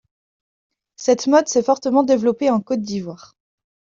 Cette 0.95 1.27
mode 1.27 1.47
s'est 1.47 1.61
fortement 1.61 2.01
développée 2.01 2.49
en 2.49 2.59
Côte 2.59 2.81
d'Ivoire. 2.81 3.35